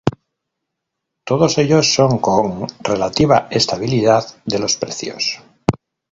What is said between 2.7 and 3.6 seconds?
relativa